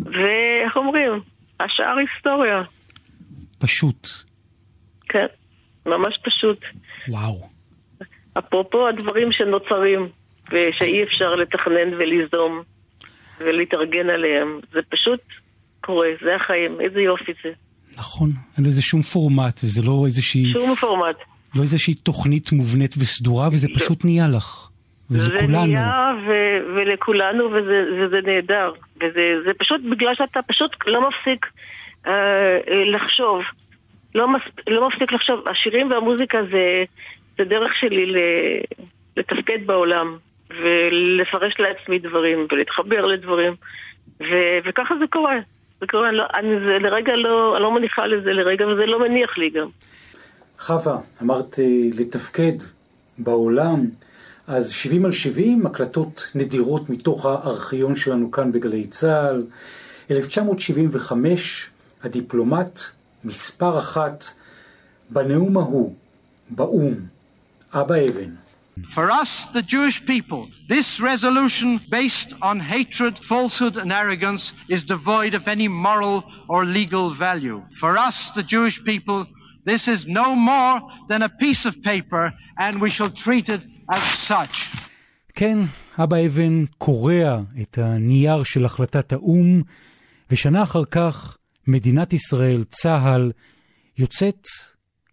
ואיך 0.00 0.76
אומרים? 0.76 1.12
השאר 1.60 1.96
היסטוריה. 1.98 2.62
פשוט. 3.58 4.08
כן, 5.08 5.26
ממש 5.86 6.18
פשוט. 6.24 6.58
וואו. 7.08 7.48
אפרופו 8.38 8.88
הדברים 8.88 9.32
שנוצרים, 9.32 10.00
ושאי 10.52 11.02
אפשר 11.02 11.34
לתכנן 11.34 11.94
וליזום 11.98 12.62
ולהתארגן 13.38 14.10
עליהם. 14.10 14.60
זה 14.72 14.80
פשוט 14.88 15.20
קורה, 15.80 16.08
זה 16.24 16.34
החיים, 16.36 16.80
איזה 16.80 17.00
יופי 17.00 17.32
זה. 17.44 17.50
נכון, 17.96 18.30
אין 18.56 18.66
לזה 18.66 18.82
שום 18.82 19.02
פורמט, 19.02 19.60
וזה 19.64 19.82
לא 19.82 20.02
איזושהי, 20.06 20.52
שום 20.52 20.74
פורמט. 20.74 21.16
לא 21.56 21.62
איזושהי 21.62 21.94
תוכנית 21.94 22.52
מובנית 22.52 22.94
וסדורה, 22.98 23.48
וזה 23.48 23.68
פשוט 23.74 24.04
נהיה 24.04 24.26
לך. 24.36 24.68
וזה 25.10 25.28
זה 25.28 25.36
כולנו. 25.40 25.66
נהיה 25.66 26.12
ו- 26.26 26.74
ולכולנו, 26.74 27.44
וזה, 27.52 27.84
וזה 27.98 28.20
נהדר. 28.24 28.72
וזה 28.96 29.34
זה 29.44 29.50
פשוט 29.58 29.80
בגלל 29.90 30.14
שאתה 30.14 30.42
פשוט 30.42 30.76
לא 30.86 31.08
מפסיק 31.08 31.46
אה, 32.06 32.58
לחשוב. 32.92 33.42
לא, 34.14 34.28
מס, 34.28 34.42
לא 34.68 34.88
מפסיק 34.88 35.12
לחשוב. 35.12 35.48
השירים 35.48 35.90
והמוזיקה 35.90 36.38
זה, 36.50 36.84
זה 37.38 37.44
דרך 37.44 37.74
שלי 37.80 38.12
לתפקד 39.16 39.66
בעולם, 39.66 40.16
ולפרש 40.60 41.54
לעצמי 41.58 41.98
דברים, 41.98 42.46
ולהתחבר 42.52 43.06
לדברים, 43.06 43.52
ו, 44.20 44.34
וככה 44.64 44.94
זה 44.98 45.04
קורה. 45.10 45.36
זה 45.80 45.86
קורה, 45.86 46.08
אני, 46.08 46.16
לא, 46.16 46.24
אני 46.34 46.60
זה 46.60 46.78
לרגע 46.80 47.16
לא, 47.16 47.56
אני 47.56 47.62
לא 47.62 47.74
מניחה 47.74 48.06
לזה 48.06 48.32
לרגע, 48.32 48.66
וזה 48.68 48.86
לא 48.86 49.00
מניח 49.00 49.38
לי 49.38 49.50
גם. 49.50 49.66
חווה, 50.58 50.98
אמרת 51.22 51.58
אה, 51.58 51.64
לתפקד 51.94 52.52
בעולם, 53.18 53.88
אז 54.46 54.70
70 54.70 55.04
על 55.04 55.12
70, 55.12 55.66
הקלטות 55.66 56.30
נדירות 56.34 56.90
מתוך 56.90 57.26
הארכיון 57.26 57.94
שלנו 57.94 58.30
כאן 58.30 58.52
בגלי 58.52 58.86
צה"ל. 58.86 59.46
1975, 60.10 61.70
הדיפלומט 62.02 62.80
מספר 63.24 63.78
אחת 63.78 64.24
בנאום 65.10 65.56
ההוא, 65.56 65.94
באו"ם, 66.50 66.94
אבא 67.72 67.94
אבן. 68.08 68.30
For 68.94 69.10
us, 69.10 69.48
the 69.48 69.62
Jewish 69.62 70.04
people, 70.04 70.48
this 70.68 71.00
resolution 71.00 71.80
based 71.88 72.34
on 72.42 72.60
hatred, 72.60 73.18
falsehood, 73.18 73.78
and 73.78 73.90
arrogance 73.90 74.52
is 74.68 74.84
devoid 74.84 75.32
of 75.32 75.48
any 75.48 75.66
moral 75.66 76.24
or 76.46 76.66
legal 76.66 77.14
value. 77.14 77.62
For 77.80 77.96
us, 77.96 78.30
the 78.30 78.42
Jewish 78.42 78.84
people, 78.84 79.26
this 79.66 79.88
is 79.88 80.06
no 80.06 80.28
more 80.50 80.74
than 81.08 81.22
a 81.22 81.28
piece 81.42 81.62
of 81.66 81.74
paper, 81.82 82.24
and 82.64 82.80
we 82.80 82.90
shall 82.90 83.10
treat 83.10 83.48
it 83.48 83.62
as 83.92 84.02
such. 84.28 84.76
כן, 85.34 85.58
אבא 85.98 86.16
אבן 86.26 86.64
קורע 86.78 87.40
את 87.62 87.78
הנייר 87.78 88.42
של 88.42 88.64
החלטת 88.64 89.12
האו"ם, 89.12 89.62
ושנה 90.30 90.62
אחר 90.62 90.84
כך 90.84 91.36
מדינת 91.66 92.12
ישראל, 92.12 92.64
צה"ל, 92.64 93.32
יוצאת 93.98 94.42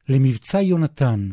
למבצע 0.10 0.62
יונתן, 0.62 1.30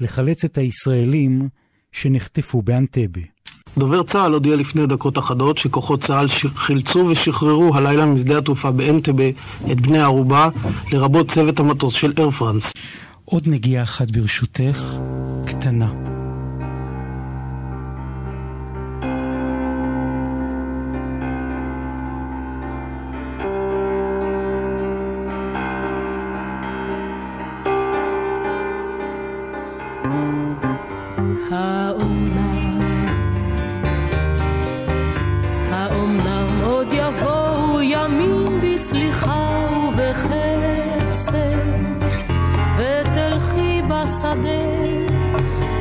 לחלץ 0.00 0.44
את 0.44 0.58
הישראלים 0.58 1.48
שנחטפו 1.92 2.62
באנטבה. 2.62 3.35
דובר 3.78 4.02
צה"ל 4.02 4.32
הודיע 4.32 4.56
לפני 4.56 4.86
דקות 4.86 5.18
אחדות 5.18 5.58
שכוחות 5.58 6.00
צה"ל 6.00 6.26
חילצו 6.54 6.98
ושחררו 6.98 7.74
הלילה 7.74 8.06
משדה 8.06 8.38
התעופה 8.38 8.70
באנטבה 8.70 9.28
את 9.72 9.80
בני 9.80 9.98
הערובה, 9.98 10.48
לרבות 10.92 11.28
צוות 11.28 11.60
המטוס 11.60 11.94
של 11.94 12.12
אייר 12.18 12.30
פרנס. 12.30 12.72
עוד 13.24 13.42
נגיעה 13.46 13.82
אחת 13.82 14.10
ברשותך, 14.10 14.94
קטנה. 15.46 15.88
האומנם, 31.50 32.65
בסליחה 38.62 39.68
ובחסד, 39.88 41.36
ותלכי 42.76 43.82
בשדה, 43.88 44.66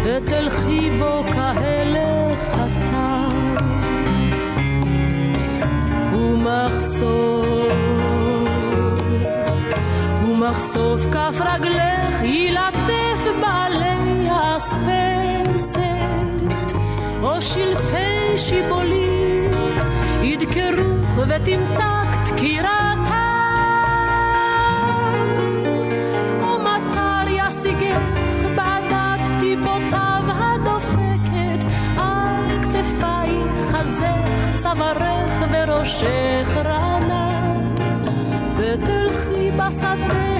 ותלכי 0.03 0.89
בו 0.99 1.23
כהלך 1.33 2.39
הכתב, 2.53 3.65
ומחסור, 6.13 7.45
ומחשוף 10.27 11.01
כף 11.11 11.35
רגלך 11.39 12.21
ילטף 12.23 13.21
בעלי 13.41 14.29
האספסת, 14.29 15.79
או 17.23 17.41
שלפי 17.41 18.37
שיבולים 18.37 19.51
ידקרוך 20.21 21.17
ותמתק 21.17 22.04
צווארך 34.65 35.31
וראשך 35.51 36.57
רענן. 36.65 37.75
ותלכי 38.57 39.51
בשדה 39.51 40.34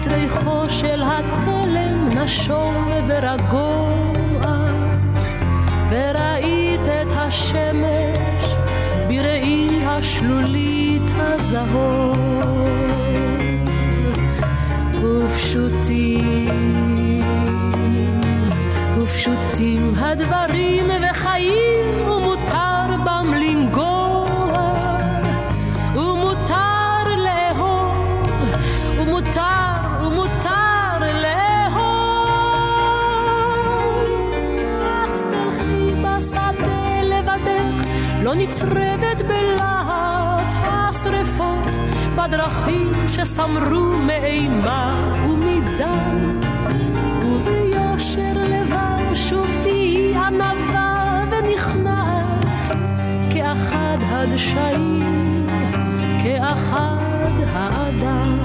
את 0.00 0.06
ריחו 0.06 0.70
של 0.70 1.02
התלם 1.02 2.18
נשום 2.18 2.86
ורגוע. 3.06 4.70
וראית 5.90 6.80
את 6.80 7.12
השמש 7.16 8.54
בראי 9.08 9.80
השלולית 9.86 11.02
הזהוב 11.16 12.16
ופשוטים 15.02 16.50
ופשוטים 18.98 19.94
הדברים 19.98 20.90
וחיים 21.10 21.19
לא 38.30 38.36
נצרבת 38.36 39.22
בלהט 39.28 40.54
השרפות, 40.54 41.76
בדרכים 42.16 42.92
שסמרו 43.08 43.96
מאימה 43.98 45.12
ומדם, 45.28 46.40
וביושר 47.24 48.32
לבב 48.34 49.14
שוב 49.14 49.46
תהיי 49.62 50.14
ענווה 50.16 51.24
ונכנעת, 51.30 52.68
כאחד 53.32 53.98
הדשאים, 54.00 55.46
כאחד 56.22 57.32
האדם. 57.52 58.38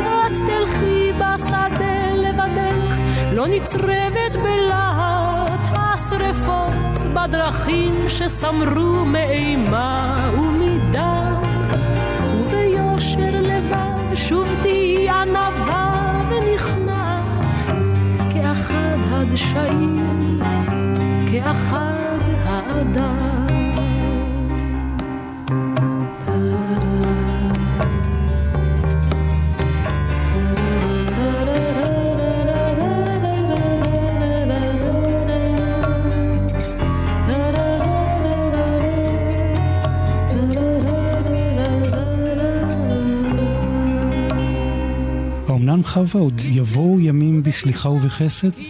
את 0.00 0.38
תלכי 0.46 1.12
בשדה 1.12 2.12
לבדך, 2.14 2.96
לא 3.32 3.46
נצרבת 3.46 4.36
בלהט 4.42 5.68
השרפות, 5.72 6.79
בדרכים 7.14 8.08
שסמרו 8.08 9.04
מאימה 9.04 10.30
ומדם, 10.34 11.42
וביושר 12.34 13.40
לבב 13.42 14.14
שוב 14.14 14.48
תהיי 14.62 15.10
ענווה 15.10 16.18
ונכנעת, 16.30 17.66
כאחד 18.34 18.98
הדשאים, 19.10 20.40
כאחד 21.32 22.18
האדם. 22.44 23.29
חווה? 45.92 46.20
עוד 46.20 46.40
יבואו 46.50 47.00
ימים 47.00 47.42
בסליחה 47.42 47.88
ובחסד? 47.88 48.62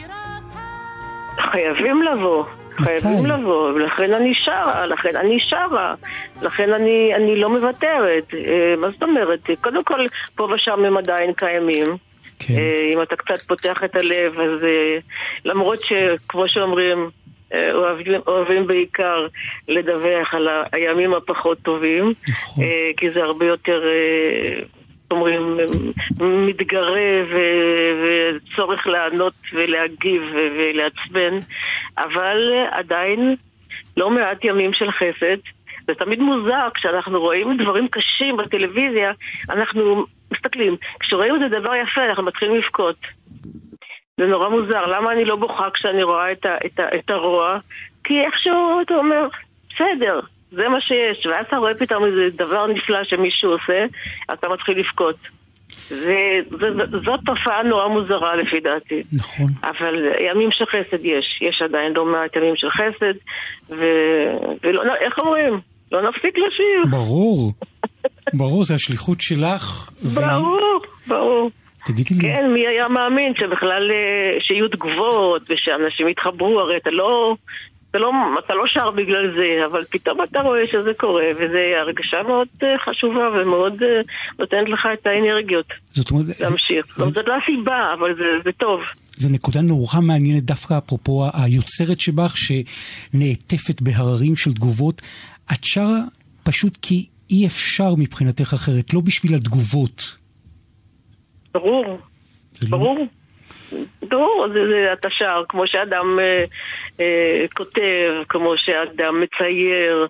חייבים 1.53 2.03
לבוא. 2.03 2.45
חייבים 2.85 3.27
לבוא, 3.27 3.73
ולכן 3.73 4.12
אני 4.12 4.35
שרה, 4.35 4.87
לכן 4.87 5.17
אני 5.17 5.41
שרה, 5.41 5.95
לכן 6.43 6.73
אני, 6.73 7.12
אני 7.17 7.37
לא 7.37 7.50
מוותרת. 7.50 8.35
אה, 8.35 8.75
מה 8.79 8.91
זאת 8.91 9.03
אומרת? 9.03 9.41
קודם 9.61 9.85
כל, 9.85 10.07
פה 10.35 10.49
ושם 10.55 10.85
הם 10.85 10.97
עדיין 10.97 11.33
קיימים. 11.33 11.87
כן. 12.39 12.55
אה, 12.55 12.93
אם 12.95 13.03
אתה 13.03 13.17
קצת 13.17 13.39
פותח 13.39 13.85
את 13.85 13.97
הלב, 13.97 14.41
אז 14.41 14.65
אה, 14.65 14.99
למרות 15.45 15.79
שכמו 15.81 16.49
שאומרים, 16.49 17.11
אוהבים, 17.73 18.21
אוהבים 18.27 18.67
בעיקר 18.67 19.27
לדווח 19.69 20.35
על 20.35 20.49
הימים 20.73 21.15
הפחות 21.15 21.59
טובים, 21.62 22.12
נכון. 22.29 22.65
כי 22.97 23.11
זה 23.11 23.23
הרבה 23.23 23.47
יותר 23.47 23.83
אומרים, 25.11 25.57
מתגרה 26.21 27.23
וצורך 27.31 28.87
לענות 28.87 29.35
ולהגיב 29.52 30.23
ולעצבן, 30.33 31.38
אבל 31.99 32.67
עדיין 32.71 33.37
לא 33.97 34.11
מעט 34.11 34.45
ימים 34.45 34.73
של 34.73 34.90
חסד. 34.90 35.37
זה 35.87 35.95
תמיד 35.95 36.21
מוזר, 36.21 36.69
כשאנחנו 36.75 37.21
רואים 37.21 37.57
דברים 37.57 37.88
קשים 37.88 38.37
בטלוויזיה, 38.37 39.12
אנחנו 39.50 40.05
מסתכלים. 40.33 40.76
כשרואים 41.00 41.35
איזה 41.35 41.59
דבר 41.61 41.75
יפה, 41.75 42.05
אנחנו 42.05 42.23
מתחילים 42.23 42.57
לבכות. 42.57 42.97
זה 44.17 44.26
נורא 44.26 44.49
מוזר. 44.49 44.87
למה 44.87 45.12
אני 45.12 45.25
לא 45.25 45.37
בוכה 45.37 45.71
כשאני 45.71 46.02
רואה 46.02 46.33
את, 46.33 46.47
ה, 46.47 46.57
את, 46.67 46.81
ה, 46.81 46.95
את 46.95 47.11
הרוע? 47.11 47.59
כי 48.05 48.21
איכשהו 48.21 48.81
אתה 48.83 48.95
אומר, 48.95 49.29
בסדר, 49.69 50.21
זה 50.50 50.69
מה 50.69 50.80
שיש, 50.80 51.26
ואז 51.26 51.47
אתה 51.49 51.57
רואה 51.57 51.75
פתאום 51.75 52.04
איזה 52.04 52.28
דבר 52.37 52.66
נפלא 52.66 53.04
שמישהו 53.04 53.50
עושה, 53.50 53.85
אתה 54.33 54.49
מתחיל 54.49 54.78
לבכות. 54.78 55.16
וזאת 55.90 57.21
תופעה 57.26 57.62
נורא 57.62 57.88
מוזרה 57.88 58.37
לפי 58.37 58.61
דעתי. 58.61 59.02
נכון. 59.12 59.47
אבל 59.62 59.95
ימים 60.30 60.50
של 60.52 60.64
חסד 60.66 61.04
יש, 61.04 61.38
יש 61.42 61.62
עדיין 61.62 61.92
לא 61.92 62.04
מעט 62.04 62.37
ימים 62.37 62.57
של 62.57 62.71
חסד, 62.71 63.14
ו... 63.71 63.85
ולא, 64.62 64.95
איך 64.95 65.19
אומרים? 65.19 65.61
לא 65.92 66.02
נפסיק 66.09 66.38
לשיר. 66.38 66.85
ברור, 66.90 67.52
ברור, 68.35 68.64
זה 68.64 68.75
השליחות 68.75 69.21
שלך. 69.21 69.90
ברור, 70.14 70.80
ברור. 71.07 71.50
תגידי 71.87 72.14
לי. 72.14 72.35
כן, 72.35 72.52
מי 72.52 72.66
היה 72.66 72.88
מאמין 72.88 73.35
שבכלל, 73.35 73.90
אה, 73.90 74.40
שיהיו 74.40 74.69
תגובות 74.69 75.42
ושאנשים 75.50 76.09
יתחברו, 76.09 76.61
הרי 76.61 76.76
אתה 76.76 76.90
לא, 76.90 77.37
אתה 77.90 77.99
לא, 77.99 78.11
אתה 78.44 78.54
לא 78.54 78.66
שר 78.66 78.90
בגלל 78.90 79.35
זה, 79.37 79.66
אבל 79.66 79.85
פתאום 79.90 80.18
אתה 80.23 80.40
רואה 80.40 80.66
שזה 80.73 80.94
קורה, 80.94 81.25
וזו 81.37 81.59
הרגשה 81.80 82.23
מאוד 82.23 82.49
uh, 82.61 82.64
חשובה 82.85 83.28
ומאוד 83.35 83.82
uh, 83.82 83.85
נותנת 84.38 84.68
לך 84.68 84.88
את 84.92 85.06
האנרגיות. 85.06 85.66
זאת 85.92 86.11
אומרת... 86.11 86.40
להמשיך. 86.40 86.87
זה, 86.97 87.04
זאת 87.04 87.16
לא 87.26 87.35
הסיבה, 87.42 87.94
אבל 87.99 88.14
זה, 88.14 88.25
זה 88.44 88.52
טוב. 88.52 88.80
זו 89.16 89.28
נקודה 89.32 89.61
נורא 89.61 90.00
מעניינת 90.02 90.42
דווקא 90.42 90.78
אפרופו 90.78 91.25
היוצרת 91.35 92.00
שבך, 92.00 92.35
שנעטפת 92.37 93.82
בהררים 93.82 94.37
של 94.37 94.54
תגובות. 94.54 95.02
את 95.52 95.64
שרה 95.64 96.00
פשוט 96.42 96.78
כי 96.82 97.06
אי 97.30 97.47
אפשר 97.47 97.94
מבחינתך 97.99 98.52
אחרת, 98.54 98.94
לא 98.94 99.00
בשביל 99.00 99.35
התגובות. 99.35 100.16
ברור, 101.54 101.99
לא- 102.62 102.68
ברור. 102.68 103.06
ברור, 104.09 104.47
זה, 104.52 104.66
זה, 104.69 104.92
אתה 104.92 105.11
שר, 105.11 105.42
כמו 105.49 105.66
שאדם 105.66 106.19
אה, 106.21 106.45
אה, 107.00 107.45
כותב, 107.54 108.23
כמו 108.28 108.57
שאדם 108.57 109.21
מצייר, 109.21 110.07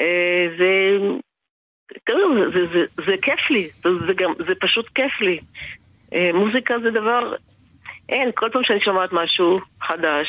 אה, 0.00 0.46
זה, 0.58 0.98
תראו, 2.04 2.34
זה, 2.34 2.50
זה, 2.50 2.66
זה, 2.72 3.02
זה 3.06 3.14
כיף 3.22 3.50
לי, 3.50 3.68
זה, 3.68 3.88
זה, 4.06 4.12
גם, 4.16 4.32
זה 4.46 4.54
פשוט 4.60 4.88
כיף 4.88 5.20
לי. 5.20 5.38
אה, 6.14 6.30
מוזיקה 6.34 6.78
זה 6.78 6.90
דבר, 6.90 7.34
אין, 8.08 8.30
כל 8.34 8.50
פעם 8.52 8.64
שאני 8.64 8.80
שומעת 8.80 9.12
משהו 9.12 9.56
חדש, 9.80 10.28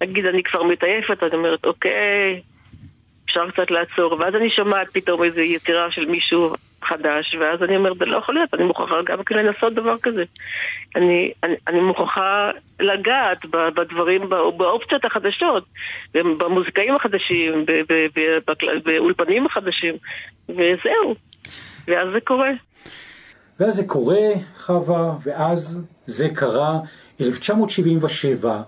נגיד 0.00 0.26
אני 0.26 0.42
כבר 0.42 0.62
מתעייפת, 0.62 1.22
אני 1.22 1.34
אומרת, 1.34 1.64
אוקיי, 1.64 2.40
אפשר 3.24 3.50
קצת 3.50 3.70
לעצור, 3.70 4.12
ואז 4.12 4.34
אני 4.34 4.50
שומעת 4.50 4.92
פתאום 4.92 5.22
איזו 5.22 5.40
יצירה 5.40 5.90
של 5.90 6.06
מישהו 6.06 6.54
חדש, 6.84 7.36
ואז 7.40 7.62
אני 7.62 7.76
אומרת, 7.76 7.98
זה 7.98 8.04
לא 8.04 8.16
יכול 8.16 8.34
להיות, 8.34 8.54
אני 8.54 8.64
מוכרחה 8.64 8.94
גם 9.06 9.24
כן 9.24 9.34
לנסות 9.34 9.74
דבר 9.74 9.98
כזה. 10.02 10.24
אני, 10.96 11.32
אני, 11.42 11.54
אני 11.68 11.80
מוכרחה 11.80 12.50
לגעת 12.80 13.38
בדברים, 13.76 14.28
באופציות 14.56 15.04
החדשות, 15.04 15.64
במוזיקאים 16.14 16.96
החדשים, 16.96 17.64
באולפנים 18.84 19.46
החדשים, 19.46 19.94
וזהו. 20.48 21.14
ואז 21.88 22.08
זה 22.12 22.20
קורה. 22.24 22.50
ואז 23.60 23.74
זה 23.74 23.88
קורה, 23.88 24.28
חווה, 24.56 25.12
ואז 25.24 25.82
זה 26.06 26.28
קרה. 26.34 26.78
1977, 27.20 28.62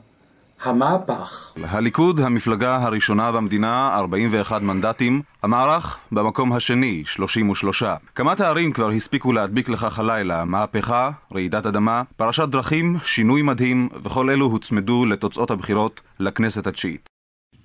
המהפך. 0.67 1.55
הליכוד, 1.65 2.21
המפלגה 2.21 2.77
הראשונה 2.77 3.33
במדינה, 3.33 3.91
41 3.95 4.63
מנדטים. 4.63 5.23
המערך, 5.43 5.99
במקום 6.13 6.53
השני, 6.53 7.03
33. 7.07 7.83
כמה 8.15 8.37
תארים 8.37 8.73
כבר 8.73 8.91
הספיקו 8.91 9.33
להדביק 9.33 9.69
לכך 9.69 9.99
הלילה? 9.99 10.45
מהפכה, 10.45 11.11
רעידת 11.33 11.67
אדמה, 11.67 12.03
פרשת 12.17 12.49
דרכים, 12.49 12.99
שינוי 13.05 13.43
מדהים, 13.43 13.89
וכל 14.05 14.31
אלו 14.31 14.47
הוצמדו 14.47 15.05
לתוצאות 15.05 15.51
הבחירות 15.51 16.01
לכנסת 16.21 16.67
התשיעית. 16.67 17.09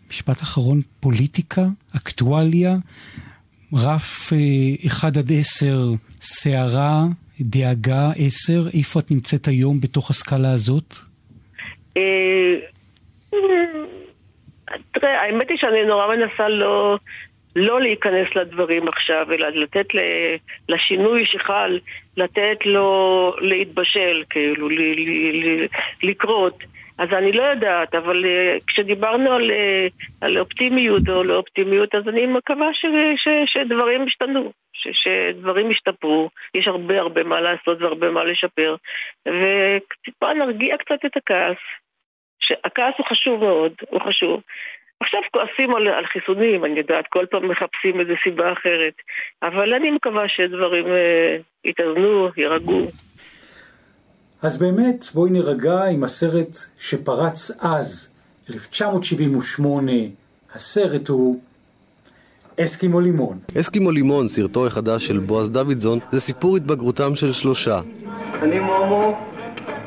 משפט 0.09 0.41
אחרון, 0.41 0.81
פוליטיקה, 0.99 1.65
אקטואליה, 1.95 2.75
רף 3.73 4.33
1 4.87 5.17
אה, 5.17 5.21
עד 5.21 5.31
10, 5.39 5.93
סערה, 6.21 7.05
דאגה 7.41 8.11
10, 8.17 8.67
איפה 8.73 8.99
את 8.99 9.11
נמצאת 9.11 9.47
היום 9.47 9.79
בתוך 9.79 10.09
הסקאלה 10.09 10.51
הזאת? 10.51 10.95
אה, 13.33 14.77
תראה, 14.91 15.21
האמת 15.21 15.49
היא 15.49 15.57
שאני 15.57 15.85
נורא 15.85 16.15
מנסה 16.15 16.47
לא, 16.47 16.97
לא 17.55 17.81
להיכנס 17.81 18.35
לדברים 18.35 18.87
עכשיו, 18.87 19.27
אלא 19.31 19.47
לתת 19.47 19.87
לשינוי 20.69 21.25
שחל, 21.25 21.79
לתת 22.17 22.65
לו 22.65 23.33
להתבשל, 23.41 24.23
כאילו, 24.29 24.69
ל, 24.69 24.73
ל, 24.73 25.45
ל, 25.45 25.67
לקרות. 26.03 26.63
אז 26.99 27.09
אני 27.13 27.31
לא 27.31 27.43
יודעת, 27.43 27.95
אבל 27.95 28.25
uh, 28.25 28.63
כשדיברנו 28.67 29.31
על, 29.31 29.51
uh, 29.51 30.07
על 30.21 30.37
אופטימיות 30.37 31.09
או 31.09 31.23
לא 31.23 31.35
אופטימיות, 31.35 31.95
אז 31.95 32.07
אני 32.07 32.25
מקווה 32.25 32.73
ש, 32.73 32.85
ש, 33.15 33.27
שדברים 33.45 34.07
ישתנו, 34.07 34.51
ש, 34.73 34.87
שדברים 34.91 35.71
ישתפרו. 35.71 36.29
יש 36.53 36.67
הרבה 36.67 36.99
הרבה 36.99 37.23
מה 37.23 37.41
לעשות 37.41 37.81
והרבה 37.81 38.11
מה 38.11 38.23
לשפר, 38.23 38.75
וטיפה 39.25 40.33
נרגיע 40.33 40.77
קצת 40.77 41.05
את 41.05 41.17
הכעס. 41.17 41.57
שהכעס 42.39 42.93
הוא 42.97 43.05
חשוב 43.05 43.39
מאוד, 43.39 43.71
הוא 43.89 44.01
חשוב. 44.01 44.41
עכשיו 44.99 45.21
כועסים 45.31 45.75
על, 45.75 45.87
על 45.87 46.05
חיסונים, 46.05 46.65
אני 46.65 46.79
יודעת, 46.79 47.07
כל 47.09 47.25
פעם 47.31 47.47
מחפשים 47.51 47.99
איזו 47.99 48.13
סיבה 48.23 48.53
אחרת. 48.53 48.93
אבל 49.43 49.73
אני 49.73 49.91
מקווה 49.91 50.27
שדברים 50.27 50.87
אה, 50.87 51.37
יתאזנו, 51.65 52.29
יירגעו. 52.37 52.87
אז 54.43 54.57
באמת, 54.57 55.05
בואי 55.13 55.31
נירגע 55.31 55.83
עם 55.83 56.03
הסרט 56.03 56.57
שפרץ 56.79 57.51
אז, 57.63 58.15
1978. 58.49 59.91
הסרט 60.55 61.09
הוא 61.09 61.41
אסקימו 62.63 62.99
לימון. 62.99 63.39
אסקימו 63.59 63.91
לימון, 63.91 64.27
סרטו 64.27 64.67
החדש 64.67 65.07
של 65.07 65.17
בועז 65.17 65.51
דוידזון, 65.51 65.99
זה 66.11 66.19
סיפור 66.19 66.57
התבגרותם 66.57 67.15
של 67.15 67.31
שלושה. 67.31 67.79
אני 68.41 68.59
מומו, 68.59 69.17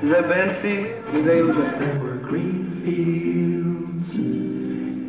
זה 0.02 0.22
בנצי, 0.22 0.84
וזה 1.14 1.32
יהודה. 1.32 2.11
Fields 2.40 4.10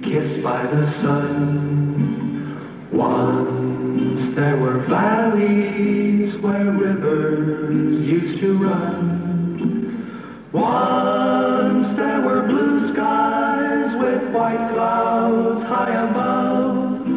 kissed 0.04 0.44
by 0.44 0.64
the 0.64 1.02
sun. 1.02 2.90
Once 2.92 4.36
there 4.36 4.58
were 4.58 4.80
valleys 4.88 6.36
where 6.42 6.72
rivers 6.72 8.06
used 8.06 8.40
to 8.42 8.58
run. 8.58 10.50
Once 10.52 11.98
there 11.98 12.22
were 12.22 12.44
blue 12.44 12.94
skies 12.94 13.96
with 14.00 14.34
white 14.34 14.70
clouds 14.74 15.64
high 15.66 16.10
above. 16.10 17.08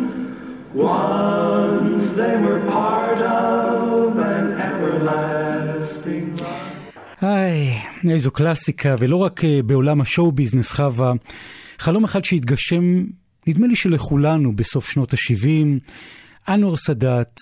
Once 0.74 2.16
they 2.16 2.36
were 2.36 2.60
part 2.66 3.18
of 3.18 4.18
an 4.18 4.60
everlasting 4.60 6.36
היי, 7.20 7.68
איזו 8.12 8.30
קלאסיקה, 8.30 8.94
ולא 8.98 9.16
רק 9.16 9.44
אה, 9.44 9.60
בעולם 9.64 10.00
השואו 10.00 10.32
ביזנס 10.32 10.72
חווה. 10.72 11.12
חלום 11.78 12.04
אחד 12.04 12.24
שהתגשם, 12.24 12.84
נדמה 13.46 13.66
לי 13.66 13.76
שלכולנו, 13.76 14.52
בסוף 14.56 14.90
שנות 14.90 15.12
ה-70, 15.12 15.66
אנואר 16.54 16.76
סאדאת 16.76 17.34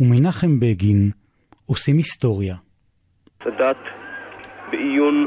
ומנחם 0.00 0.60
בגין 0.60 1.10
עושים 1.66 1.96
היסטוריה. 1.96 2.54
סאדאת 3.44 3.76
בעיון 4.70 5.26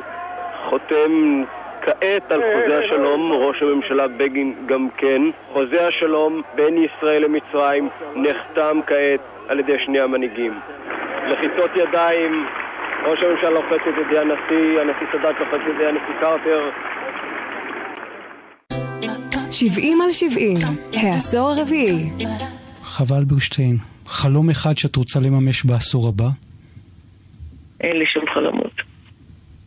חותם 0.69 1.43
כעת 1.81 2.31
על 2.31 2.41
חוזה 2.41 2.79
השלום, 2.79 3.31
ראש 3.31 3.61
הממשלה 3.61 4.07
בגין 4.07 4.65
גם 4.67 4.87
כן. 4.97 5.21
חוזה 5.53 5.87
השלום 5.87 6.41
בין 6.55 6.73
ישראל 6.77 7.23
למצרים 7.23 7.89
נחתם 8.15 8.79
כעת 8.87 9.21
על 9.47 9.59
ידי 9.59 9.79
שני 9.85 9.99
המנהיגים. 9.99 10.53
לחיצות 11.31 11.71
ידיים 11.75 12.45
ראש 13.07 13.19
הממשלה 13.23 13.49
לוחץ 13.49 13.81
את 13.89 13.93
ידי 14.07 14.19
הנשיא, 14.19 14.79
הנשיא 14.81 15.07
סאדאת 15.11 15.35
לוחץ 15.39 15.53
את 15.53 15.75
ידי 15.75 15.85
הנשיא 15.85 16.15
קרטר. 16.19 16.69
70 19.51 20.01
על 20.01 20.11
70, 20.11 20.57
העשור 20.93 21.49
הרביעי. 21.49 22.09
חבל 22.83 23.23
ברשטיין, 23.23 23.77
חלום 24.05 24.49
אחד 24.49 24.77
שאת 24.77 24.95
רוצה 24.95 25.19
לממש 25.19 25.65
בעשור 25.65 26.07
הבא? 26.07 26.27
אין 27.81 27.97
לי 27.97 28.05
שום 28.05 28.23
חלומות. 28.33 28.81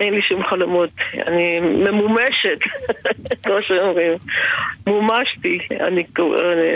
אין 0.00 0.14
לי 0.14 0.22
שום 0.22 0.44
חלומות. 0.44 0.90
אני 1.26 1.60
ממומשת, 1.60 2.58
כמו 3.42 3.62
שאומרים. 3.62 4.12
מומשתי. 4.86 5.58
אני 5.80 6.04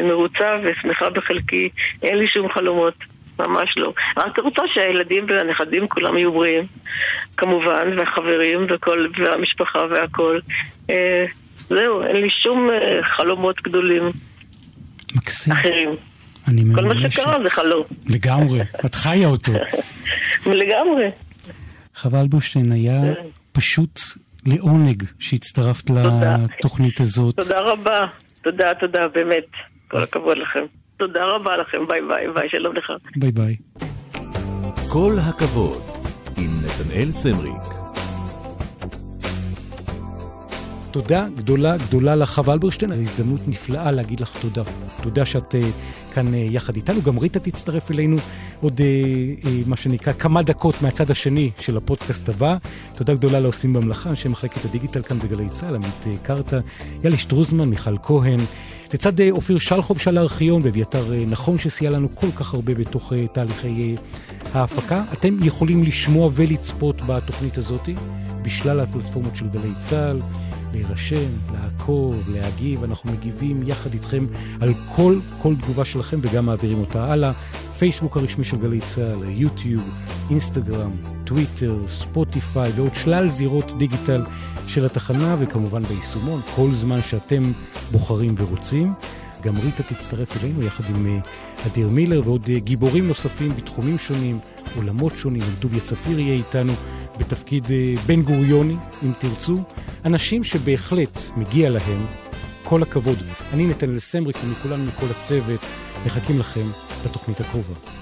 מרוצה 0.03 0.59
ושמחה 0.63 1.11
בחלקי. 1.11 1.69
אין 2.03 2.19
לי 2.19 2.27
שום 2.27 2.49
חלומות. 2.49 2.95
ממש 3.39 3.75
לא. 3.77 3.93
רק 4.17 4.39
רוצה 4.39 4.63
שהילדים 4.75 5.27
והנכדים 5.29 5.89
כולם 5.89 6.17
יהיו 6.19 6.33
בריאים, 6.33 6.67
כמובן, 7.37 7.99
והחברים 7.99 8.67
וכל, 8.71 9.07
והמשפחה 9.19 9.79
והכל. 9.91 10.39
אה, 10.91 11.25
זהו, 11.69 12.03
אין 12.03 12.17
לי 12.17 12.31
שום 12.31 12.69
אה, 12.71 13.01
חלומות 13.17 13.63
גדולים. 13.63 14.03
מקסים. 15.17 15.53
אחרים. 15.53 15.89
אני 16.49 16.63
כל 16.75 16.85
מה. 16.85 17.11
שקרה 17.11 17.37
זה 17.43 17.51
חלום. 17.51 17.85
לגמרי, 18.09 18.61
את 18.87 18.95
חיה 18.95 19.29
אותו. 19.29 19.53
לגמרי. 20.47 21.11
חוה 21.95 22.27
אלברשטיין, 22.29 22.73
היה 22.73 23.01
פשוט 23.53 24.01
עונג 24.47 25.03
שהצטרפת 25.19 25.91
לתוכנית 25.91 27.01
הזאת. 27.01 27.37
תודה 27.37 27.61
רבה. 27.61 28.05
תודה, 28.43 28.75
תודה, 28.75 29.09
באמת. 29.09 29.47
כל 29.89 30.03
הכבוד 30.03 30.39
לכם. 30.39 30.82
תודה 31.07 31.25
רבה 31.25 31.57
לכם. 31.57 31.87
ביי 31.89 32.01
ביי, 32.09 32.33
ביי, 32.35 32.49
שלום 32.49 32.77
לך. 32.77 32.93
ביי 33.17 33.33
ביי. 33.33 33.57
כל 34.93 35.13
הכבוד, 35.29 35.83
עם 36.39 36.51
נתנאל 36.65 37.11
סמריק. 37.11 37.63
תודה 40.91 41.27
גדולה 41.37 41.77
גדולה 41.77 42.17
לך, 42.17 42.31
חווה 42.31 42.55
אלברשטיין, 42.55 42.93
זו 42.93 43.01
הזדמנות 43.01 43.41
נפלאה 43.49 43.91
להגיד 43.91 44.21
לך 44.21 44.43
תודה. 44.43 44.63
תודה 45.03 45.27
שאת 45.27 45.55
uh, 45.55 46.15
כאן 46.15 46.27
uh, 46.27 46.37
יחד 46.37 46.77
איתנו. 46.77 47.03
גם 47.03 47.19
ריטה 47.19 47.41
תצטרף 47.41 47.91
אלינו 47.91 48.17
עוד, 48.61 48.79
uh, 48.79 49.45
uh, 49.45 49.49
מה 49.67 49.77
שנקרא, 49.77 50.13
כמה 50.13 50.43
דקות 50.43 50.75
מהצד 50.83 51.11
השני 51.11 51.51
של 51.61 51.77
הפודקאסט 51.77 52.29
הבא. 52.29 52.57
תודה 52.95 53.15
גדולה 53.15 53.41
לעושים 53.41 53.73
במלאכה, 53.73 54.11
אנשי 54.11 54.29
מחלקת 54.29 54.65
הדיגיטל 54.65 55.03
כאן 55.03 55.19
בגלי 55.19 55.49
צה"ל, 55.49 55.75
עמית 55.75 56.05
uh, 56.05 56.27
קרתא, 56.27 56.61
יאלי 57.05 57.17
שטרוזמן, 57.17 57.69
מיכל 57.69 57.99
כהן. 58.03 58.39
לצד 58.95 59.21
uh, 59.21 59.23
אופיר 59.31 59.59
שלחוב 59.59 59.99
של 59.99 60.19
הארכיון 60.19 60.63
ואביתר 60.65 61.05
uh, 61.07 61.31
נכון 61.31 61.59
שסייע 61.59 61.91
לנו 61.91 62.09
כל 62.15 62.31
כך 62.37 62.55
הרבה 62.55 62.75
בתוך 62.75 63.13
uh, 63.13 63.35
תהליכי 63.35 63.97
ההפקה. 64.55 65.05
אתם 65.13 65.37
יכולים 65.43 65.83
לשמוע 65.83 66.31
ולצפות 66.35 67.03
בתוכנית 67.07 67.59
הזאת 67.59 67.89
בשלל 68.43 68.81
הפלטפורמות 68.81 69.37
של 69.37 69.49
גלי 69.49 69.73
צה"ל. 69.79 70.21
להירשם, 70.73 71.31
לעקוב, 71.53 72.31
להגיב, 72.35 72.85
אנחנו 72.85 73.13
מגיבים 73.13 73.69
יחד 73.69 73.93
איתכם 73.93 74.25
על 74.61 74.75
כל, 74.97 75.17
כל 75.43 75.55
תגובה 75.63 75.85
שלכם 75.85 76.17
וגם 76.23 76.47
מעבירים 76.47 76.79
אותה 76.79 77.13
הלאה. 77.13 77.33
פייסבוק 77.79 78.17
הרשמי 78.17 78.45
של 78.45 78.57
גלי 78.57 78.81
צה"ל, 78.81 79.25
יוטיוב, 79.29 79.91
אינסטגרם, 80.31 80.91
טוויטר, 81.25 81.79
ספוטיפיי 81.89 82.73
ועוד 82.77 82.95
שלל 82.95 83.29
זירות 83.29 83.79
דיגיטל 83.79 84.23
של 84.73 84.87
התחנה 84.87 85.37
וכמובן 85.39 85.83
ביישומון, 85.83 86.41
כל 86.55 86.73
זמן 86.73 87.03
שאתם 87.03 87.43
בוחרים 87.91 88.35
ורוצים. 88.39 88.93
גם 89.43 89.59
ריטה 89.59 89.83
תצטרף 89.83 90.45
אלינו 90.45 90.63
יחד 90.63 90.85
עם 90.95 91.21
uh, 91.21 91.67
אדיר 91.67 91.89
מילר 91.89 92.21
ועוד 92.25 92.45
uh, 92.45 92.59
גיבורים 92.59 93.09
נוספים 93.09 93.57
בתחומים 93.57 93.99
שונים, 93.99 94.39
עולמות 94.77 95.13
שונים, 95.17 95.43
טוביה 95.61 95.81
צפיר 95.81 96.19
יהיה 96.19 96.35
איתנו 96.35 96.73
בתפקיד 97.19 97.65
uh, 97.65 97.69
בן 98.07 98.23
גוריוני, 98.23 98.77
אם 99.03 99.13
תרצו. 99.19 99.57
אנשים 100.05 100.45
שבהחלט 100.45 101.21
מגיע 101.37 101.71
להם 101.71 102.07
כל 102.65 102.83
הכבוד. 102.83 103.19
אני 103.53 103.67
נתנאל 103.67 103.99
סמריק 103.99 104.37
ומכולנו, 104.45 104.85
מכל 104.85 105.07
הצוות, 105.11 105.61
מחכים 106.07 106.39
לכם 106.39 106.67
בתוכנית 107.05 107.41
הקרובה. 107.41 108.02